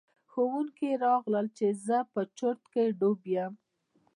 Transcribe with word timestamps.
ښوونکي 0.31 0.89
راغلل 1.05 1.47
چې 1.57 1.67
زه 1.85 1.97
په 2.13 2.21
چرت 2.37 2.61
کې 2.73 2.83
ډوب 2.99 3.21
یم. 3.35 3.53